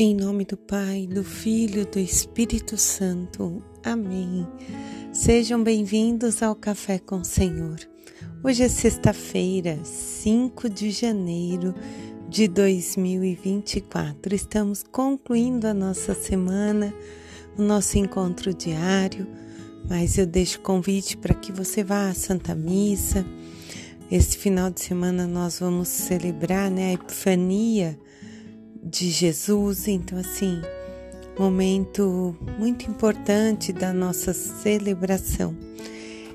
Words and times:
Em 0.00 0.14
nome 0.14 0.44
do 0.44 0.56
Pai, 0.56 1.08
do 1.08 1.24
Filho, 1.24 1.84
do 1.84 1.98
Espírito 1.98 2.76
Santo. 2.76 3.60
Amém. 3.84 4.46
Sejam 5.12 5.60
bem-vindos 5.60 6.40
ao 6.40 6.54
Café 6.54 7.00
com 7.00 7.16
o 7.16 7.24
Senhor. 7.24 7.80
Hoje 8.44 8.62
é 8.62 8.68
sexta-feira, 8.68 9.76
5 9.82 10.70
de 10.70 10.92
janeiro 10.92 11.74
de 12.28 12.46
2024. 12.46 14.36
Estamos 14.36 14.84
concluindo 14.84 15.66
a 15.66 15.74
nossa 15.74 16.14
semana, 16.14 16.94
o 17.58 17.62
nosso 17.62 17.98
encontro 17.98 18.54
diário, 18.54 19.26
mas 19.90 20.16
eu 20.16 20.26
deixo 20.26 20.60
convite 20.60 21.16
para 21.16 21.34
que 21.34 21.50
você 21.50 21.82
vá 21.82 22.08
à 22.08 22.14
Santa 22.14 22.54
Missa. 22.54 23.26
Esse 24.08 24.38
final 24.38 24.70
de 24.70 24.80
semana 24.80 25.26
nós 25.26 25.58
vamos 25.58 25.88
celebrar 25.88 26.70
né, 26.70 26.90
a 26.90 26.92
Epifania 26.92 27.98
de 28.88 29.10
Jesus. 29.10 29.86
Então, 29.86 30.18
assim, 30.18 30.60
momento 31.38 32.36
muito 32.58 32.90
importante 32.90 33.72
da 33.72 33.92
nossa 33.92 34.32
celebração. 34.32 35.54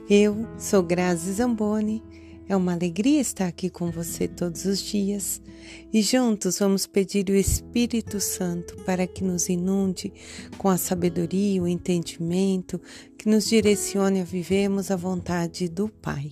Eu 0.09 0.47
sou 0.57 0.83
Grazi 0.83 1.33
Zamboni. 1.33 2.01
É 2.47 2.55
uma 2.55 2.73
alegria 2.73 3.21
estar 3.21 3.47
aqui 3.47 3.69
com 3.69 3.89
você 3.89 4.27
todos 4.27 4.65
os 4.65 4.79
dias 4.79 5.41
e 5.93 6.01
juntos 6.01 6.59
vamos 6.59 6.85
pedir 6.85 7.29
o 7.29 7.35
Espírito 7.35 8.19
Santo 8.19 8.75
para 8.83 9.07
que 9.07 9.23
nos 9.23 9.47
inunde 9.47 10.11
com 10.57 10.67
a 10.67 10.75
sabedoria, 10.75 11.63
o 11.63 11.67
entendimento, 11.67 12.81
que 13.17 13.29
nos 13.29 13.45
direcione 13.45 14.19
a 14.19 14.25
vivermos 14.25 14.91
a 14.91 14.97
vontade 14.97 15.69
do 15.69 15.87
Pai. 15.87 16.31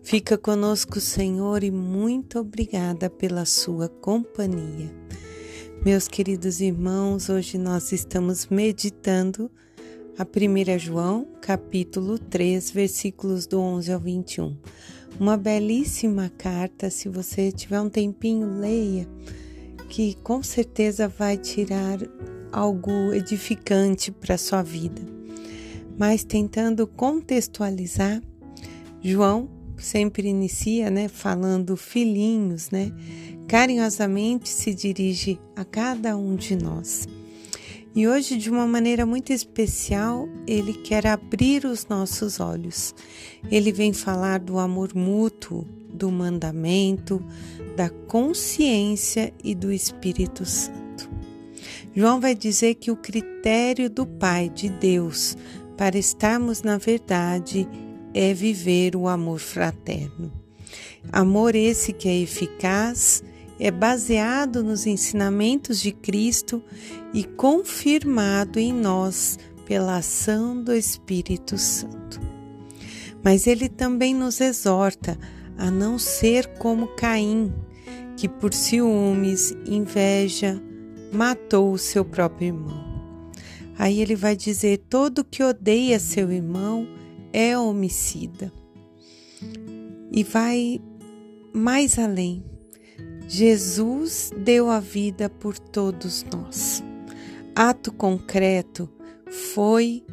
Fica 0.00 0.38
conosco, 0.38 1.00
Senhor, 1.00 1.64
e 1.64 1.72
muito 1.72 2.38
obrigada 2.38 3.10
pela 3.10 3.44
sua 3.44 3.88
companhia. 3.88 5.05
Meus 5.84 6.08
queridos 6.08 6.60
irmãos, 6.60 7.28
hoje 7.28 7.56
nós 7.58 7.92
estamos 7.92 8.46
meditando 8.46 9.50
a 10.18 10.24
1 10.24 10.78
João, 10.78 11.28
capítulo 11.40 12.18
3, 12.18 12.70
versículos 12.70 13.46
do 13.46 13.60
11 13.60 13.92
ao 13.92 14.00
21. 14.00 14.56
Uma 15.20 15.36
belíssima 15.36 16.30
carta, 16.36 16.90
se 16.90 17.08
você 17.08 17.52
tiver 17.52 17.80
um 17.80 17.88
tempinho, 17.88 18.58
leia, 18.58 19.08
que 19.88 20.14
com 20.22 20.42
certeza 20.42 21.06
vai 21.06 21.36
tirar 21.36 21.98
algo 22.50 23.12
edificante 23.12 24.10
para 24.10 24.36
sua 24.36 24.62
vida. 24.62 25.02
Mas 25.96 26.24
tentando 26.24 26.86
contextualizar, 26.86 28.20
João 29.00 29.48
sempre 29.78 30.28
inicia, 30.28 30.90
né, 30.90 31.08
falando 31.08 31.76
filhinhos, 31.76 32.70
né? 32.70 32.92
Carinhosamente 33.48 34.48
se 34.48 34.74
dirige 34.74 35.38
a 35.54 35.64
cada 35.64 36.16
um 36.16 36.34
de 36.34 36.56
nós. 36.56 37.06
E 37.94 38.06
hoje, 38.06 38.36
de 38.36 38.50
uma 38.50 38.66
maneira 38.66 39.06
muito 39.06 39.32
especial, 39.32 40.28
ele 40.46 40.74
quer 40.74 41.06
abrir 41.06 41.64
os 41.64 41.86
nossos 41.86 42.40
olhos. 42.40 42.94
Ele 43.50 43.72
vem 43.72 43.92
falar 43.92 44.38
do 44.38 44.58
amor 44.58 44.94
mútuo, 44.94 45.66
do 45.88 46.10
mandamento, 46.10 47.24
da 47.74 47.88
consciência 47.88 49.32
e 49.42 49.54
do 49.54 49.72
Espírito 49.72 50.44
Santo. 50.44 51.08
João 51.94 52.20
vai 52.20 52.34
dizer 52.34 52.74
que 52.74 52.90
o 52.90 52.96
critério 52.96 53.88
do 53.88 54.04
Pai, 54.04 54.50
de 54.50 54.68
Deus, 54.68 55.34
para 55.74 55.96
estarmos 55.96 56.62
na 56.62 56.76
verdade 56.76 57.66
é 58.12 58.34
viver 58.34 58.94
o 58.94 59.08
amor 59.08 59.38
fraterno. 59.38 60.30
Amor 61.10 61.54
esse 61.54 61.94
que 61.94 62.08
é 62.08 62.20
eficaz 62.20 63.22
é 63.58 63.70
baseado 63.70 64.62
nos 64.62 64.86
ensinamentos 64.86 65.80
de 65.80 65.92
Cristo 65.92 66.62
e 67.12 67.24
confirmado 67.24 68.58
em 68.58 68.72
nós 68.72 69.38
pela 69.64 69.96
ação 69.96 70.62
do 70.62 70.72
Espírito 70.74 71.56
Santo. 71.56 72.20
Mas 73.24 73.46
ele 73.46 73.68
também 73.68 74.14
nos 74.14 74.40
exorta 74.40 75.18
a 75.56 75.70
não 75.70 75.98
ser 75.98 76.46
como 76.58 76.88
Caim, 76.88 77.52
que 78.16 78.28
por 78.28 78.52
ciúmes, 78.52 79.54
inveja, 79.66 80.62
matou 81.12 81.72
o 81.72 81.78
seu 81.78 82.04
próprio 82.04 82.48
irmão. 82.48 82.84
Aí 83.78 84.00
ele 84.00 84.14
vai 84.14 84.36
dizer: 84.36 84.78
todo 84.88 85.24
que 85.24 85.42
odeia 85.42 85.98
seu 85.98 86.30
irmão 86.30 86.86
é 87.32 87.58
homicida. 87.58 88.52
E 90.12 90.22
vai 90.22 90.80
mais 91.52 91.98
além 91.98 92.44
Jesus 93.28 94.30
deu 94.36 94.70
a 94.70 94.78
vida 94.78 95.28
por 95.28 95.58
todos 95.58 96.24
nós. 96.24 96.82
Ato 97.54 97.92
concreto 97.92 98.88
foi 99.52 100.04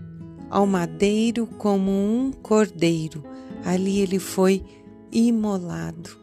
ao 0.50 0.66
madeiro 0.66 1.46
como 1.46 1.92
um 1.92 2.32
cordeiro. 2.32 3.24
Ali 3.64 4.00
ele 4.00 4.20
foi 4.20 4.64
imolado. 5.12 6.18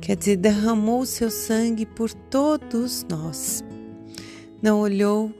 Quer 0.00 0.16
dizer, 0.16 0.36
derramou 0.36 1.04
seu 1.04 1.30
sangue 1.30 1.84
por 1.84 2.12
todos 2.12 3.04
nós. 3.08 3.64
Não 4.62 4.80
olhou 4.80 5.32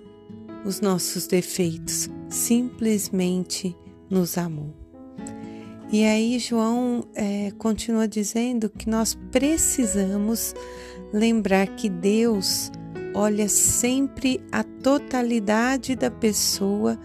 os 0.65 0.81
nossos 0.81 1.27
defeitos, 1.27 2.09
simplesmente 2.29 3.77
nos 4.11 4.37
amou. 4.37 4.88
E 5.91 6.05
aí, 6.05 6.39
João 6.39 7.03
é, 7.15 7.51
continua 7.53 8.07
dizendo 8.07 8.69
que 8.69 8.91
nós 8.91 9.15
precisamos 9.31 10.55
lembrar 11.13 11.67
que 11.77 11.89
Deus 11.89 12.71
olha 13.15 13.49
sempre 13.49 14.41
a 14.53 14.63
totalidade 14.63 15.97
da 15.97 16.11
pessoa 16.11 17.01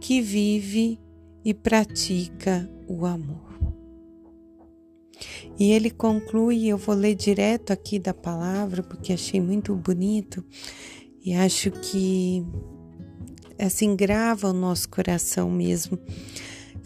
que 0.00 0.20
vive 0.20 1.00
e 1.42 1.54
pratica 1.54 2.70
o 2.86 3.06
amor. 3.06 3.46
E 5.58 5.72
ele 5.72 5.90
conclui, 5.90 6.66
eu 6.66 6.76
vou 6.76 6.94
ler 6.94 7.14
direto 7.14 7.72
aqui 7.72 7.98
da 7.98 8.12
palavra, 8.12 8.82
porque 8.82 9.14
achei 9.14 9.40
muito 9.40 9.74
bonito 9.74 10.44
e 11.24 11.34
acho 11.34 11.70
que 11.70 12.44
assim 13.58 13.96
grava 13.96 14.50
o 14.50 14.52
nosso 14.52 14.88
coração 14.90 15.50
mesmo. 15.50 15.98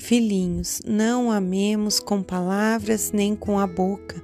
Filhinhos, 0.00 0.80
não 0.86 1.30
amemos 1.30 2.00
com 2.00 2.22
palavras 2.22 3.12
nem 3.12 3.36
com 3.36 3.60
a 3.60 3.66
boca, 3.66 4.20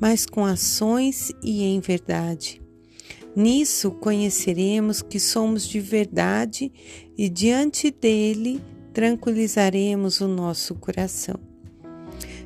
mas 0.00 0.24
com 0.24 0.46
ações 0.46 1.32
e 1.42 1.64
em 1.64 1.80
verdade. 1.80 2.62
Nisso 3.34 3.90
conheceremos 3.90 5.02
que 5.02 5.18
somos 5.18 5.66
de 5.66 5.80
verdade 5.80 6.72
e 7.18 7.28
diante 7.28 7.90
dele 7.90 8.62
tranquilizaremos 8.94 10.20
o 10.20 10.28
nosso 10.28 10.76
coração. 10.76 11.40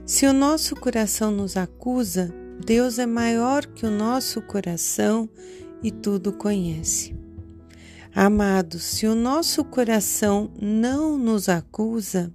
Se 0.06 0.26
o 0.26 0.32
nosso 0.32 0.74
coração 0.74 1.30
nos 1.30 1.58
acusa, 1.58 2.34
Deus 2.64 2.98
é 2.98 3.06
maior 3.06 3.66
que 3.66 3.84
o 3.84 3.90
nosso 3.90 4.40
coração 4.40 5.28
e 5.82 5.92
tudo 5.92 6.32
conhece. 6.32 7.14
Amados, 8.12 8.82
se 8.82 9.06
o 9.06 9.14
nosso 9.14 9.62
coração 9.64 10.50
não 10.60 11.18
nos 11.18 11.48
acusa, 11.50 12.32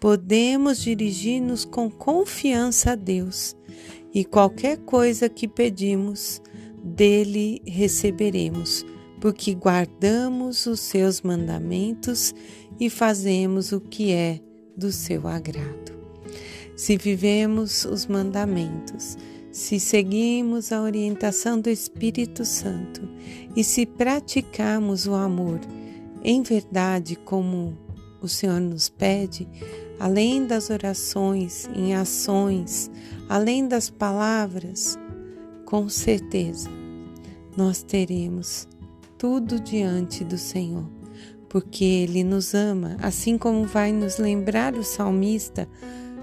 podemos 0.00 0.82
dirigir-nos 0.82 1.64
com 1.64 1.90
confiança 1.90 2.92
a 2.92 2.94
Deus 2.94 3.56
e 4.14 4.24
qualquer 4.24 4.78
coisa 4.78 5.28
que 5.28 5.48
pedimos, 5.48 6.40
dele 6.82 7.62
receberemos, 7.66 8.84
porque 9.20 9.54
guardamos 9.54 10.66
os 10.66 10.80
seus 10.80 11.22
mandamentos 11.22 12.34
e 12.78 12.90
fazemos 12.90 13.72
o 13.72 13.80
que 13.80 14.10
é 14.10 14.40
do 14.76 14.90
seu 14.90 15.26
agrado. 15.28 15.92
Se 16.76 16.96
vivemos 16.96 17.84
os 17.84 18.06
mandamentos, 18.06 19.16
se 19.52 19.78
seguimos 19.78 20.72
a 20.72 20.82
orientação 20.82 21.60
do 21.60 21.68
Espírito 21.68 22.44
Santo 22.44 23.08
e 23.54 23.62
se 23.62 23.86
praticarmos 23.86 25.06
o 25.06 25.14
amor 25.14 25.60
em 26.24 26.42
verdade 26.42 27.16
como 27.16 27.76
o 28.22 28.28
Senhor 28.28 28.60
nos 28.60 28.88
pede, 28.88 29.48
além 29.98 30.46
das 30.46 30.70
orações, 30.70 31.68
em 31.74 31.94
ações, 31.94 32.90
além 33.28 33.68
das 33.68 33.90
palavras, 33.90 34.98
com 35.64 35.88
certeza 35.88 36.68
nós 37.56 37.82
teremos 37.82 38.66
tudo 39.18 39.60
diante 39.60 40.24
do 40.24 40.38
Senhor, 40.38 40.88
porque 41.48 41.84
Ele 41.84 42.24
nos 42.24 42.54
ama, 42.54 42.96
assim 43.00 43.36
como 43.36 43.64
vai 43.64 43.92
nos 43.92 44.18
lembrar 44.18 44.74
o 44.74 44.82
salmista, 44.82 45.68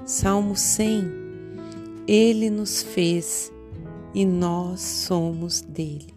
Salmo 0.06 0.56
100. 0.56 1.04
Ele 2.08 2.50
nos 2.50 2.82
fez 2.82 3.52
e 4.14 4.26
nós 4.26 4.82
somos 4.82 5.62
dele. 5.62 6.14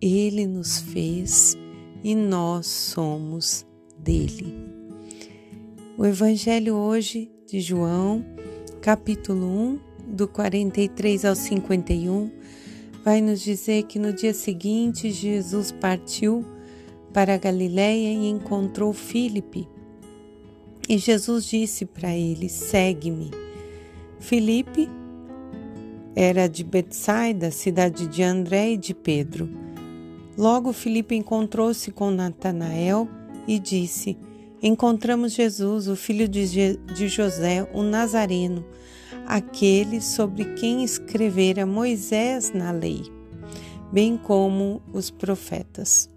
Ele 0.00 0.46
nos 0.46 0.80
fez 0.80 1.56
e 2.02 2.14
nós 2.14 2.66
somos 2.66 3.64
dele. 3.96 4.73
O 5.96 6.04
Evangelho 6.04 6.74
hoje 6.74 7.30
de 7.46 7.60
João, 7.60 8.24
capítulo 8.80 9.46
1, 9.46 9.78
do 10.08 10.26
43 10.26 11.24
ao 11.24 11.36
51, 11.36 12.32
vai 13.04 13.20
nos 13.20 13.40
dizer 13.40 13.84
que 13.84 13.96
no 13.96 14.12
dia 14.12 14.34
seguinte 14.34 15.12
Jesus 15.12 15.70
partiu 15.70 16.44
para 17.12 17.34
a 17.34 17.38
Galiléia 17.38 18.12
e 18.12 18.28
encontrou 18.28 18.92
Filipe. 18.92 19.68
E 20.88 20.98
Jesus 20.98 21.46
disse 21.46 21.86
para 21.86 22.12
ele: 22.12 22.48
Segue-me. 22.48 23.30
Filipe 24.18 24.88
era 26.16 26.48
de 26.48 26.64
Betsaida, 26.64 27.52
cidade 27.52 28.08
de 28.08 28.20
André 28.20 28.72
e 28.72 28.76
de 28.76 28.94
Pedro. 28.94 29.48
Logo 30.36 30.72
Filipe 30.72 31.14
encontrou-se 31.14 31.92
com 31.92 32.10
Natanael 32.10 33.08
e 33.46 33.60
disse: 33.60 34.18
Encontramos 34.66 35.34
Jesus, 35.34 35.88
o 35.88 35.94
filho 35.94 36.26
de, 36.26 36.78
de 36.78 37.06
José, 37.06 37.68
o 37.74 37.82
Nazareno, 37.82 38.64
aquele 39.26 40.00
sobre 40.00 40.54
quem 40.54 40.82
escrevera 40.82 41.66
Moisés 41.66 42.50
na 42.50 42.70
lei, 42.70 43.02
bem 43.92 44.16
como 44.16 44.80
os 44.90 45.10
profetas. 45.10 46.08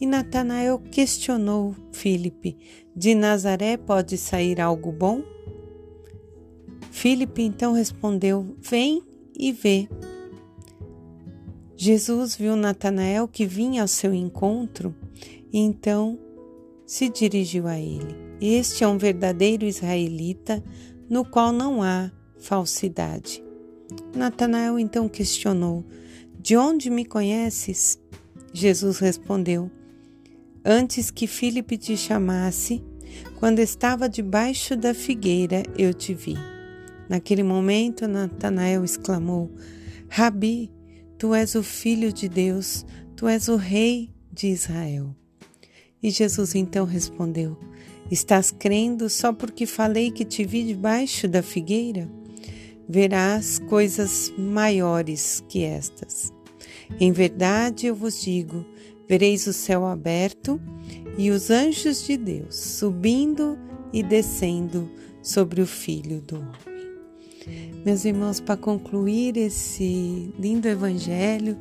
E 0.00 0.06
Natanael 0.06 0.80
questionou 0.90 1.72
Filipe: 1.92 2.58
De 2.96 3.14
Nazaré 3.14 3.76
pode 3.76 4.18
sair 4.18 4.60
algo 4.60 4.90
bom? 4.90 5.22
Filipe 6.90 7.42
então 7.42 7.74
respondeu: 7.74 8.56
Vem 8.58 9.04
e 9.38 9.52
vê. 9.52 9.88
Jesus 11.76 12.34
viu 12.34 12.56
Natanael 12.56 13.28
que 13.28 13.46
vinha 13.46 13.82
ao 13.82 13.88
seu 13.88 14.12
encontro 14.12 14.92
e 15.52 15.60
então 15.60 16.18
se 16.86 17.08
dirigiu 17.08 17.66
a 17.66 17.78
ele. 17.78 18.16
Este 18.40 18.84
é 18.84 18.88
um 18.88 18.98
verdadeiro 18.98 19.64
israelita 19.64 20.62
no 21.08 21.24
qual 21.24 21.52
não 21.52 21.82
há 21.82 22.10
falsidade. 22.38 23.42
Natanael 24.14 24.78
então 24.78 25.08
questionou: 25.08 25.84
De 26.38 26.56
onde 26.56 26.90
me 26.90 27.04
conheces? 27.04 27.98
Jesus 28.52 28.98
respondeu: 28.98 29.70
Antes 30.64 31.10
que 31.10 31.26
Filipe 31.26 31.76
te 31.76 31.96
chamasse, 31.96 32.82
quando 33.38 33.58
estava 33.58 34.08
debaixo 34.08 34.76
da 34.76 34.94
figueira, 34.94 35.62
eu 35.76 35.92
te 35.92 36.14
vi. 36.14 36.36
Naquele 37.08 37.42
momento, 37.42 38.08
Natanael 38.08 38.84
exclamou: 38.84 39.50
Rabi, 40.08 40.70
tu 41.18 41.34
és 41.34 41.54
o 41.54 41.62
filho 41.62 42.12
de 42.12 42.28
Deus, 42.28 42.84
tu 43.16 43.28
és 43.28 43.48
o 43.48 43.56
rei 43.56 44.10
de 44.32 44.48
Israel. 44.48 45.14
E 46.04 46.10
Jesus 46.10 46.54
então 46.54 46.84
respondeu: 46.84 47.56
Estás 48.10 48.50
crendo 48.50 49.08
só 49.08 49.32
porque 49.32 49.64
falei 49.64 50.10
que 50.10 50.22
te 50.22 50.44
vi 50.44 50.62
debaixo 50.62 51.26
da 51.26 51.42
figueira? 51.42 52.10
Verás 52.86 53.58
coisas 53.58 54.30
maiores 54.36 55.42
que 55.48 55.64
estas. 55.64 56.30
Em 57.00 57.10
verdade 57.10 57.86
eu 57.86 57.94
vos 57.94 58.20
digo: 58.20 58.66
vereis 59.08 59.46
o 59.46 59.52
céu 59.54 59.86
aberto 59.86 60.60
e 61.16 61.30
os 61.30 61.50
anjos 61.50 62.06
de 62.06 62.18
Deus 62.18 62.54
subindo 62.54 63.58
e 63.90 64.02
descendo 64.02 64.90
sobre 65.22 65.62
o 65.62 65.66
Filho 65.66 66.20
do 66.20 66.36
Homem. 66.36 66.52
Meus 67.82 68.04
irmãos, 68.04 68.40
para 68.40 68.58
concluir 68.58 69.38
esse 69.38 70.34
lindo 70.38 70.68
evangelho 70.68 71.56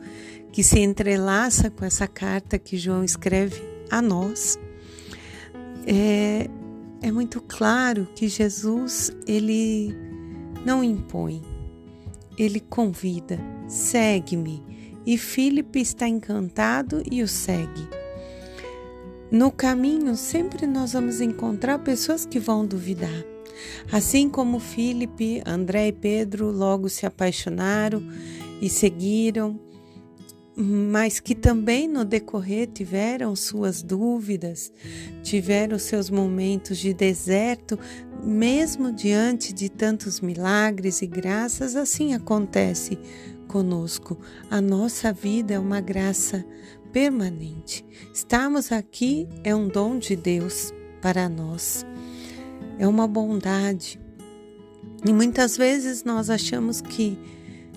que 0.51 0.63
se 0.63 0.81
entrelaça 0.81 1.69
com 1.69 1.85
essa 1.85 2.07
carta 2.07 2.59
que 2.59 2.75
João 2.75 3.05
escreve 3.05 3.72
a 3.93 4.01
nós, 4.01 4.57
é, 5.85 6.49
é 6.99 7.11
muito 7.11 7.39
claro 7.41 8.07
que 8.15 8.27
Jesus 8.27 9.11
ele 9.27 9.95
não 10.65 10.83
impõe, 10.83 11.43
ele 12.35 12.59
convida, 12.59 13.39
segue-me. 13.67 14.63
E 15.05 15.15
Filipe 15.17 15.79
está 15.79 16.07
encantado 16.07 17.03
e 17.11 17.21
o 17.21 17.27
segue. 17.27 17.87
No 19.29 19.51
caminho, 19.51 20.15
sempre 20.15 20.65
nós 20.65 20.93
vamos 20.93 21.21
encontrar 21.21 21.77
pessoas 21.79 22.25
que 22.25 22.39
vão 22.39 22.65
duvidar. 22.65 23.23
Assim 23.91 24.27
como 24.27 24.59
Filipe, 24.59 25.43
André 25.45 25.89
e 25.89 25.91
Pedro 25.91 26.51
logo 26.51 26.89
se 26.89 27.05
apaixonaram 27.05 28.01
e 28.59 28.69
seguiram, 28.69 29.59
mas 30.55 31.19
que 31.19 31.33
também 31.33 31.87
no 31.87 32.05
decorrer 32.05 32.67
tiveram 32.67 33.35
suas 33.35 33.81
dúvidas, 33.81 34.71
tiveram 35.23 35.79
seus 35.79 36.09
momentos 36.09 36.77
de 36.77 36.93
deserto, 36.93 37.77
mesmo 38.23 38.91
diante 38.91 39.53
de 39.53 39.69
tantos 39.69 40.19
milagres 40.19 41.01
e 41.01 41.07
graças, 41.07 41.75
assim 41.75 42.13
acontece 42.13 42.97
conosco. 43.47 44.17
A 44.49 44.61
nossa 44.61 45.11
vida 45.11 45.53
é 45.53 45.59
uma 45.59 45.81
graça 45.81 46.45
permanente. 46.91 47.85
Estarmos 48.13 48.71
aqui 48.71 49.27
é 49.43 49.55
um 49.55 49.67
dom 49.67 49.97
de 49.97 50.15
Deus 50.15 50.73
para 51.01 51.27
nós 51.27 51.85
é 52.77 52.87
uma 52.87 53.07
bondade. 53.07 53.99
E 55.05 55.11
muitas 55.11 55.57
vezes 55.57 56.03
nós 56.03 56.29
achamos 56.29 56.81
que 56.81 57.17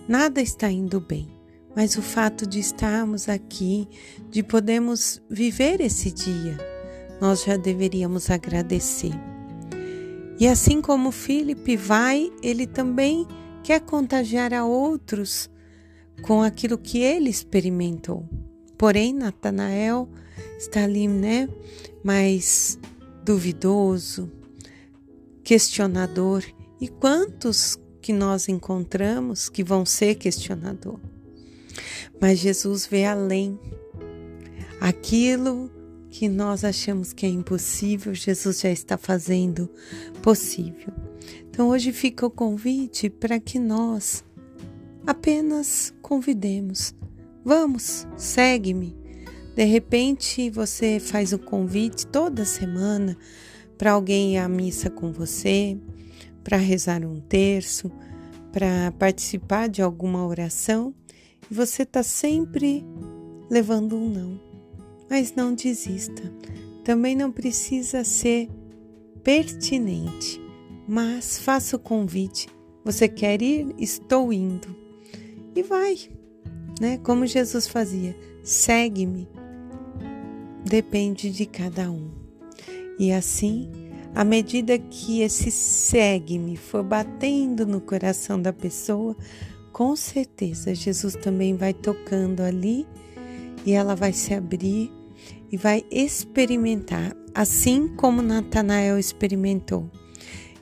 nada 0.09 0.41
está 0.41 0.71
indo 0.71 1.01
bem, 1.01 1.29
mas 1.77 1.99
o 1.99 2.03
fato 2.03 2.47
de 2.47 2.59
estarmos 2.59 3.29
aqui, 3.29 3.87
de 4.31 4.43
podermos 4.43 5.21
viver 5.29 5.83
esse 5.83 6.11
dia, 6.11 6.57
nós 7.21 7.45
já 7.45 7.59
deveríamos 7.59 8.31
agradecer. 8.31 9.13
E 10.41 10.49
assim 10.49 10.81
como 10.81 11.13
Felipe 11.13 11.77
vai, 11.77 12.33
ele 12.43 12.67
também 12.67 13.27
quer 13.63 13.81
contagiar 13.81 14.55
a 14.55 14.65
outros 14.65 15.51
com 16.23 16.43
aquilo 16.43 16.79
que 16.79 17.01
ele 17.01 17.29
experimentou. 17.29 18.27
Porém, 18.79 19.13
Natanael 19.13 20.09
está 20.59 20.85
ali, 20.85 21.07
né, 21.07 21.47
mais 22.03 22.79
duvidoso, 23.23 24.33
questionador 25.45 26.43
e 26.81 26.89
quantos 26.89 27.79
que 28.01 28.15
nós 28.15 28.49
encontramos 28.49 29.49
que 29.51 29.63
vão 29.63 29.85
ser 29.85 30.15
questionador. 30.15 30.99
Mas 32.21 32.39
Jesus 32.39 32.87
vê 32.87 33.05
além. 33.05 33.59
Aquilo 34.81 35.71
que 36.11 36.29
nós 36.29 36.65
achamos 36.65 37.13
que 37.13 37.27
é 37.27 37.29
impossível, 37.29 38.15
Jesus 38.15 38.61
já 38.61 38.71
está 38.71 38.97
fazendo 38.97 39.69
possível. 40.23 40.93
Então 41.51 41.69
hoje 41.69 41.93
fica 41.93 42.27
o 42.27 42.31
convite 42.31 43.09
para 43.11 43.39
que 43.39 43.59
nós 43.59 44.25
apenas 45.07 45.95
convidemos. 46.03 46.95
Vamos, 47.45 48.07
segue-me. 48.17 48.97
De 49.55 49.65
repente 49.65 50.51
você 50.51 51.01
faz 51.01 51.33
o 51.33 51.39
convite 51.39 52.07
toda 52.07 52.45
semana 52.45 53.17
para 53.79 53.93
alguém 53.93 54.35
ir 54.35 54.39
à 54.39 54.49
missa 54.49 54.91
com 54.91 55.13
você, 55.13 55.79
para 56.43 56.57
rezar 56.57 57.05
um 57.05 57.21
terço, 57.21 57.91
para 58.53 58.93
participar 58.99 59.69
de 59.69 59.83
alguma 59.83 60.27
oração, 60.27 60.95
e 61.51 61.55
você 61.55 61.83
está 61.83 62.03
sempre 62.03 62.85
levando 63.51 63.97
um 63.97 64.09
não. 64.09 64.41
Mas 65.09 65.35
não 65.35 65.55
desista. 65.55 66.23
Também 66.85 67.15
não 67.17 67.31
precisa 67.31 68.05
ser 68.05 68.49
pertinente, 69.23 70.41
mas 70.87 71.39
faça 71.39 71.77
o 71.77 71.81
convite. 71.81 72.49
Você 72.85 73.09
quer 73.09 73.43
ir? 73.43 73.75
Estou 73.79 74.33
indo. 74.33 74.69
E 75.55 75.63
vai, 75.63 75.97
né? 76.81 76.99
Como 76.99 77.27
Jesus 77.27 77.67
fazia. 77.67 78.17
Segue-me. 78.43 79.29
Depende 80.65 81.31
de 81.31 81.47
cada 81.47 81.91
um. 81.91 82.11
E 82.99 83.13
assim, 83.13 83.71
à 84.15 84.25
medida 84.25 84.79
que 84.79 85.21
esse 85.21 85.51
segue-me 85.51 86.57
for 86.57 86.83
batendo 86.83 87.67
no 87.67 87.81
coração 87.81 88.41
da 88.41 88.53
pessoa, 88.53 89.17
com 89.77 89.95
certeza 89.95 90.75
Jesus 90.75 91.15
também 91.17 91.55
vai 91.55 91.75
tocando 91.75 92.41
ali 92.41 92.87
e 93.67 93.73
ela 93.73 93.95
vai 93.95 94.11
se 94.11 94.33
abrir 94.33 94.91
e 95.53 95.59
vai 95.59 95.85
experimentar, 95.91 97.15
assim 97.35 97.87
como 97.87 98.23
Natanael 98.23 98.99
experimentou. 98.99 99.91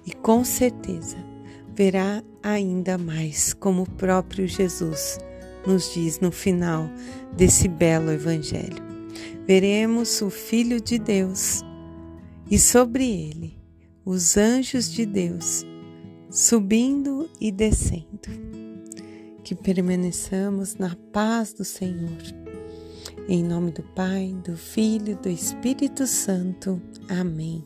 E 0.04 0.10
com 0.10 0.42
certeza 0.42 1.16
verá 1.76 2.24
ainda 2.42 2.98
mais, 2.98 3.54
como 3.54 3.82
o 3.82 3.90
próprio 3.90 4.48
Jesus 4.48 5.16
nos 5.64 5.94
diz 5.94 6.18
no 6.18 6.32
final 6.32 6.90
desse 7.36 7.68
belo 7.68 8.10
evangelho. 8.10 8.82
Veremos 9.46 10.20
o 10.22 10.28
Filho 10.28 10.80
de 10.80 10.98
Deus 10.98 11.62
e 12.50 12.58
sobre 12.58 13.04
ele 13.04 13.56
os 14.04 14.36
anjos 14.36 14.90
de 14.90 15.06
Deus 15.06 15.64
subindo 16.28 17.30
e 17.40 17.52
descendo 17.52 18.63
que 19.44 19.54
permaneçamos 19.54 20.76
na 20.76 20.96
paz 21.12 21.52
do 21.52 21.64
Senhor. 21.64 22.18
Em 23.28 23.44
nome 23.44 23.70
do 23.70 23.82
Pai, 23.82 24.34
do 24.42 24.56
Filho, 24.56 25.12
e 25.12 25.14
do 25.14 25.28
Espírito 25.28 26.06
Santo. 26.06 26.80
Amém. 27.08 27.62